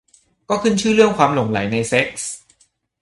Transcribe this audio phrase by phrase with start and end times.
[0.49, 2.31] ก็ขึ้นชื่อเรื่องความหลงใหลในเซ็กส์